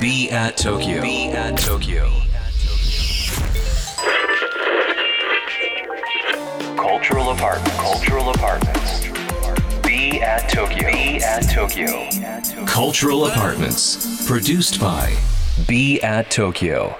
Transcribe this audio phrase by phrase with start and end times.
[0.00, 1.02] Be at Tokyo.
[1.02, 2.08] Be at Tokyo.
[6.76, 7.76] Cultural apartments.
[7.76, 9.06] Cultural apartments.
[9.82, 10.90] Be at Tokyo.
[10.90, 12.08] Be at Tokyo.
[12.64, 14.26] Cultural apartments.
[14.26, 15.14] Produced by
[15.68, 16.96] Be at Tokyo.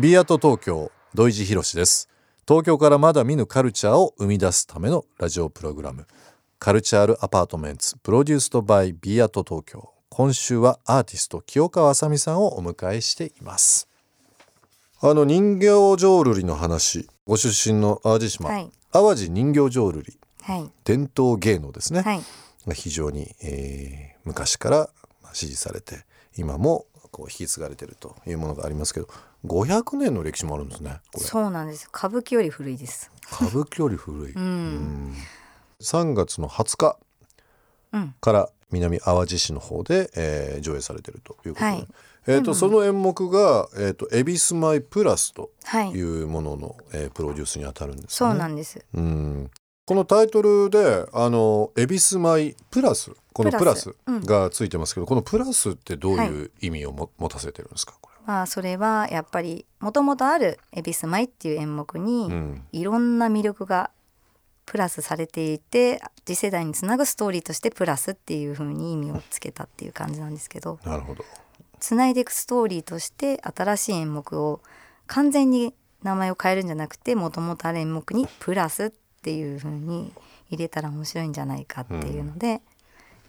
[0.00, 2.08] ビーアート東京土井地博です
[2.48, 6.06] 東京からまだ見ぬカルチャーを生み出すためのラジオプログラム
[6.64, 13.86] カルチャールアパートメンツプロデュースドバイビーアート東京今週はアーティスト清川あさみさんをお迎えしています
[15.02, 15.66] あの人形
[15.98, 20.70] 浄瑠璃の話ご出身の淡路島、はい淡路人形浄瑠璃はい。
[20.84, 22.22] 伝統芸能ですね、はい。
[22.72, 24.88] 非常に、えー昔から
[25.22, 26.06] まあ支持されて
[26.38, 29.08] 今もこう引き継がれているというものがありますけど
[29.44, 31.90] 500年の歴史もあるんですねそうなんです。
[31.94, 33.10] 歌舞伎より古いです。
[33.30, 35.14] 歌舞伎より古い、うん。
[35.78, 36.98] うん3月の20日
[37.92, 38.14] うん。
[38.20, 41.88] から南淡路市の方で、えー上映されているということで、はい。
[42.26, 46.22] えーとその演目が「えー、とエビスマイプラス」とはいい。
[46.22, 48.30] うものの、えープロデュースに当たるんですね。
[48.30, 48.84] うなんです。
[48.94, 49.50] うん。
[49.86, 62.30] このタイトルで「あのエビスマイプラス」このププララスがついてますけど、このプラスってどういう意味をも、持たせてるんですかこまあそれはやっぱりもともとあるエビスマイっていう演目に、
[62.72, 63.90] いろんな魅力が
[64.66, 71.24] プラスされていて次世代につなぐストーリーとしてプラスっていう風に意味をつけたっていう感じなんですけどなるほど。
[71.80, 74.60] つないでいくストーリーとして新しい演目を
[75.06, 78.92] 完全に名前を変えるんじゃなくてもともとある演目にプラスっ
[79.22, 80.12] ていう風に
[80.48, 82.60] 入れたら面白いんじゃないかっていうので、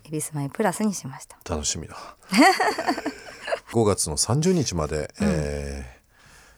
[0.06, 1.38] エビスマイプラスにしました。
[1.50, 1.95] 楽しみだ
[3.72, 5.95] 5月の30日まで、えー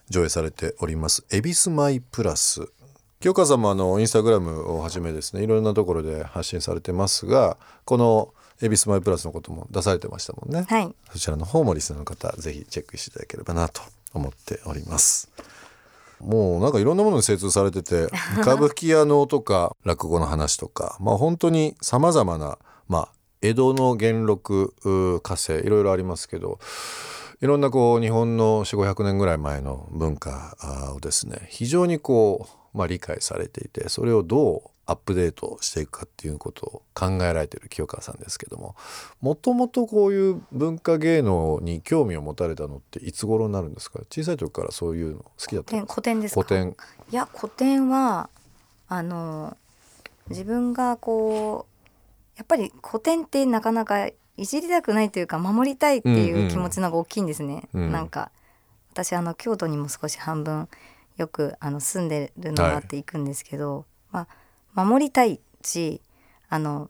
[0.10, 2.72] 上映されております「エビスマイプラス」
[3.20, 10.96] 清川さんもあのインスタグラムをはじめですねいろんなところで発信されてますがこの「エビスマイプラス」のことも出されてましたもんね、はい。
[11.12, 13.82] そちらの方もリスナーの方ぜひチェックしていただければなと
[14.14, 15.30] 思っております。
[16.20, 18.08] もうなんかいろんなものに精通されてて
[18.42, 22.58] 歌舞伎や能とか落語の話とかまあ本当にさまざまな
[22.88, 23.10] まあ
[23.42, 26.60] 江戸の元禄う火星いろいろありますけど
[27.40, 38.76] いろんなこう日本の4 5 0 0年ぐらい前の文化あをですね非常にこう、まあ、理解されていてそれをどうアップデートしていくかっていうことを考えられている清川さんですけども
[39.20, 44.00] もともとこういう文化芸能に興味を持たれたのっていつ頃になるんですか？
[44.10, 45.94] 小さい時からそういうの好きだったんですか？
[45.94, 46.42] 古典ですか？
[46.42, 46.78] 古典。
[47.12, 48.30] いや古典は
[48.88, 49.58] あの
[50.30, 57.68] 自分がこうやっぱり古典ってなかなかいじりたくないというか守りたいっていう気持ちの方が大きいんですね。
[57.74, 57.92] うん。
[57.92, 58.32] なんか
[58.94, 60.70] 私あの京都にも少し半分
[61.18, 64.28] よくあの住んでるのがあって行くんですけど、ま
[64.76, 66.02] あ守りたいし
[66.50, 66.90] あの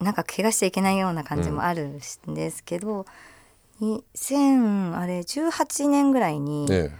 [0.00, 1.98] なんか怪我しちゃいけないような感じもあるん
[2.34, 3.06] ですけど、
[3.80, 6.96] 2000あれ18年ぐらいに、ね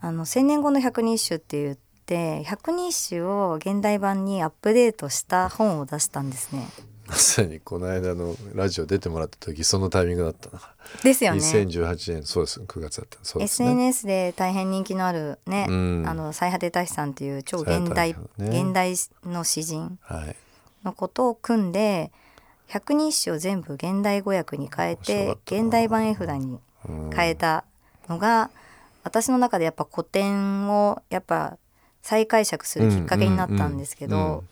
[0.00, 1.76] あの千年後の百人一首って言っ
[2.06, 6.68] て百人一首を現代版にアップデートした本を出したんですね。
[7.08, 10.60] まさにこの間のラジオ出てもらった時そのタイミングだったな、
[11.02, 11.38] ですよね。
[11.40, 12.60] 2018年そうです。
[12.60, 13.68] 9月だったそうですね。
[13.70, 16.04] SNS で大変人気のあるね、うん。
[16.06, 18.60] あの最果て大師さんっていう超現代、ね。
[18.60, 20.36] 現代の詩人はい。
[20.84, 22.12] のことを組んで
[22.66, 26.58] 百人一首を全部現代語訳に変えて現代版絵札に
[27.14, 27.64] 変えた
[28.08, 28.50] のが
[29.02, 31.56] 私の中でやっぱ古典をやっぱ
[32.02, 34.48] 再解釈するきっかけになったんですけど、うんうんうん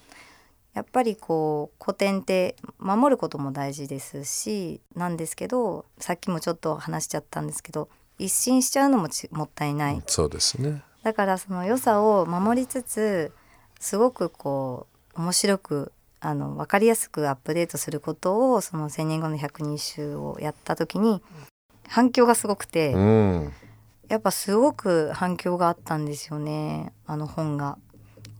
[0.76, 7.88] やっぱりこう古典って守ることも大事ですしなんですけどさっきもちょっと話しちゃったんですけど
[8.18, 10.02] 一新しちゃうのもちもったいない。
[10.06, 10.82] そうですね。
[11.02, 13.32] だからその良さを守りつつ
[13.80, 21.22] すごくこう面白くあの分かりやすくアップデートすることをその1,000年後の百人一首をやった時に
[21.88, 23.52] 反響がすごくて、うん。
[24.08, 27.78] やっぱすごく反響があったんですよねあの本が。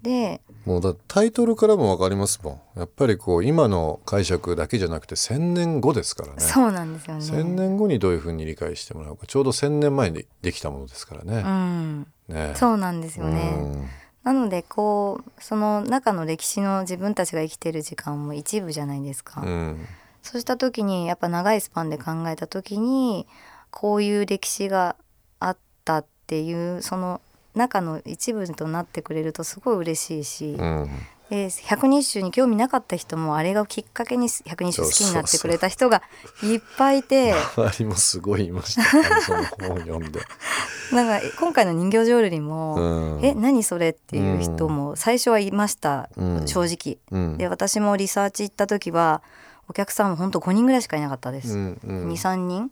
[0.03, 7.23] でもうだタイトルからも分かりますもんやっぱりこう今の解釈だけじゃなくて1,000年後ですからねそうなんですよね。
[7.23, 11.43] 1,000年後にどういうふうに理解してもらうかちょうど1,000年前にできたものですからうね。
[11.43, 13.55] ん、ねそうなんですよね。
[13.57, 13.89] うん
[14.25, 19.41] なのでこうその中の歴史の自分たちが生きてる時間も一部じゃないですか。
[19.41, 19.87] うん
[20.21, 23.29] そうした時にやっぱ長いスパンで考えた時に
[23.71, 24.97] こういう歴史が
[25.39, 27.21] あったっていうその
[27.57, 30.89] 中の一部となってくれるとすごい嬉しいし、うん。
[31.31, 36.03] で百人一首に興味なかった人もあれがきっかけに百人一首好きになってくれた人が
[36.45, 40.21] いっぱいいて周りもすごいいましたその本を読んで。
[40.93, 43.25] なんか今回の人形浄瑠璃もうん。
[43.25, 46.47] え何それっていう人も最初はいました、うん。
[46.47, 46.99] 正直。
[47.11, 47.39] うん。
[47.39, 49.21] で私もリサーチ行った時は
[49.69, 52.09] お客さんも本当5人ぐらいしかいなかったです、うんうん。
[52.11, 52.71] 23人。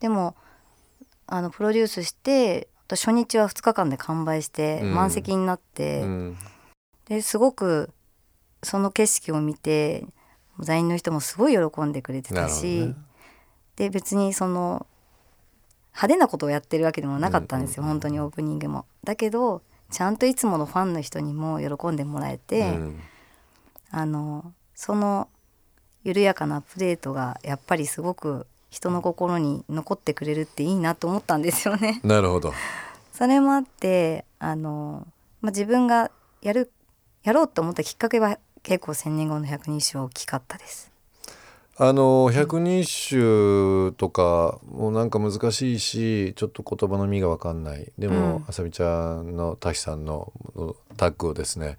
[0.00, 0.34] でも
[1.26, 4.94] あのプロデュースして初日は2日間で完売してうん。
[4.94, 6.36] 満席になって、うん。
[7.06, 7.90] ですごく
[8.62, 10.06] その景色を見て
[10.60, 12.94] 座員の人もすごい喜んでくれてたし、ね。
[13.76, 14.86] で別にその
[15.88, 17.94] 派手なことをやってるわけでもなかったんですよ、うんうん。
[17.94, 18.86] 本当にオープニングも。
[19.04, 23.00] だけどちゃんといつものファンの人にも喜んでもらえて、うん。
[23.90, 25.28] あのその
[26.04, 32.00] 緩やかなプレートがやっぱりすごく人の心に残ってくれるっていいなと思ったんですよね。
[32.04, 32.52] なるほど
[33.12, 35.06] それもあってあの、
[35.40, 36.10] まあ、自分が
[36.42, 36.70] やる
[37.22, 40.96] やろうと思ったきっかけは結構千年後の百人一首は大きかったです。
[41.78, 50.32] あの百人一首とかもなんか難しいしちょっと言葉の意味が分かんないでも、うんあさみちゃんの滝さんの
[50.96, 51.76] タッグをですね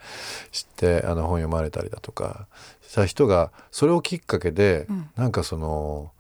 [0.52, 2.48] 知ってあの本読まれたりだとか
[2.88, 6.12] した人がそれをきっかけで、うんなんかその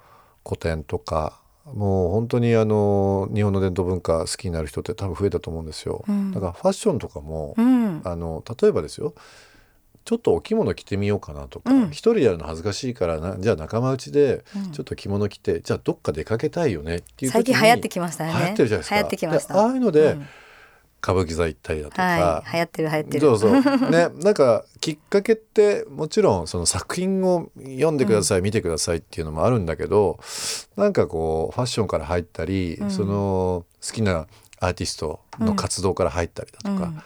[0.47, 6.05] 古典とかもう本当にあの日本の伝統文化好きになる人って多分増えたと思うんですよ。
[6.07, 9.13] うんだからファッションとかも、うん、あの例えばですよ
[10.05, 18.39] ちょっとお着物着てみようかなとか、うん一人でやるの恥ずかしいからなじゃあ仲間内でうんちょっと着物着て、じゃあどっか出かけたいよねっていう最近流行ってきましたよね。
[18.39, 19.53] 流行ってるじゃないですか流行ってきました。
[19.53, 20.27] でああいうので、うん
[21.01, 23.19] 歌舞伎座行ったりだとか、はい、流行ってる流行ってる。
[23.19, 23.51] そうそう。
[23.91, 30.19] ねなんかきっかけってもちろんその作品を読んでください、見てくださいっていうのもあるんだけど
[30.75, 32.91] なんかこうファッションから入ったり、うん。
[32.91, 34.27] その好きな
[34.59, 37.01] アーティストの活動から入ったりだとか、うん。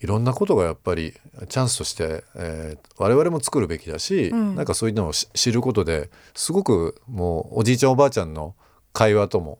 [0.00, 1.14] いろんなことがやっぱり
[1.48, 4.54] チャンスとして、えー我々も作るべきだし、うん。
[4.56, 8.54] なんかそういうのをし知ることですごくもうおじいちゃんおばあちゃんの
[8.92, 9.58] 会話とも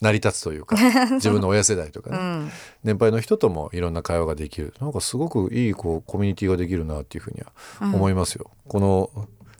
[0.00, 0.76] 成り立つというか
[1.16, 2.50] 自分の親世代とかね、うん。
[2.84, 4.74] 年配の人ともいろんな会話ができる。
[4.80, 8.50] なんかすごくいいこうコミュニティができるなっていうふうには思いますよ。
[8.68, 9.10] この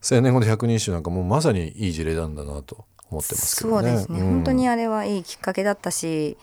[0.09, 3.89] 青年後の百人一首なんかもうまさにいい事例なんだなと思ってますけどね。
[3.89, 4.27] そうですね、うん。
[4.27, 6.37] 本当にあれはいいきっかけだったし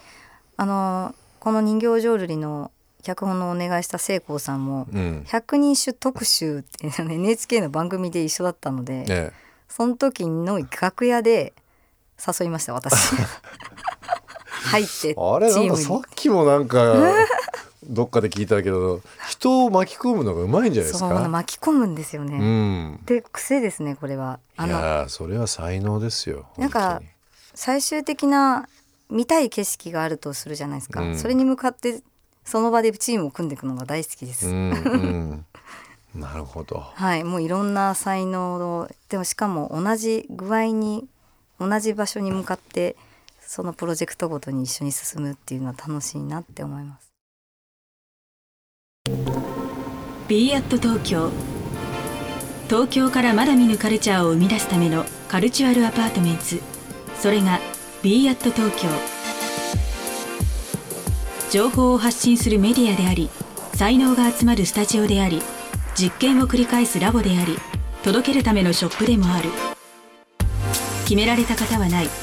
[0.57, 2.71] あのこの人形浄瑠璃の
[3.03, 5.23] 脚本のお願いした聖光さんもうん。
[5.27, 9.31] 百人一首特集っていうの NHK の番組で一緒だったので、ね
[9.75, 11.51] その時の楽屋で
[12.23, 13.15] 誘いました私
[14.63, 16.95] 入ってあれなんかさっきもなんか
[17.87, 21.27] どっかで聞いたけど人を巻き込むのがうまいんじゃないですそうか。
[21.27, 22.99] 巻き込むんですよね、うん。
[23.05, 26.45] で癖ですねこれはいのやーそれは才能ですよ。
[26.57, 27.01] なんか
[27.53, 28.67] 最終的な
[29.09, 32.01] 見たい景色があるとするじゃないですか、うんそれに向かって
[32.45, 35.45] その場でチームを組んでいくのが大好きです、うんうん。
[36.15, 36.83] なるほど。
[36.93, 41.07] はいもういろんな才能をでもしかも同じ具合に
[41.59, 42.95] 同じ場所に向かって
[43.55, 47.13] そのプロジェクトごとに一緒に進むっていうのは楽しいなって思います。
[50.27, 51.29] b アット東京。
[52.67, 56.43] 東京からまだ見ぬカルチャーを生み出すための cultural apartment
[57.19, 57.59] それが
[58.01, 58.89] B at 東京。
[61.51, 63.29] 情報を発信するメディアであり
[63.75, 65.43] 才能が集まるスタジオであり
[65.93, 67.59] 実験を繰り返すラボであり
[68.01, 69.49] 届けるためのショップでもある。
[71.03, 72.22] 決められた型はない。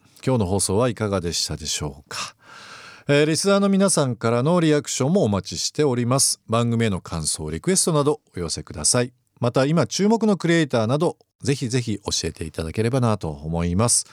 [0.23, 2.35] 今日の放送はいかがでしたでしょうか、
[3.07, 6.39] えーリスナーの皆さんからのリアクションもお待ちしております。
[6.47, 9.13] 番組への感想リクエストなどお寄せください。
[9.39, 14.05] また今注目のクリエイターなどぜひぜひ教えていただければなと思います。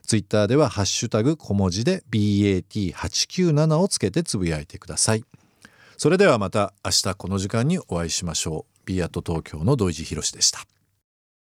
[0.07, 5.25] ツイッターではハッシュタグ小文字で bat897 をつけてつぶやいてください。
[5.97, 8.79] それではまた明日この時間にお会いしましょう。
[8.85, 10.76] b アット東京の土井地博でした。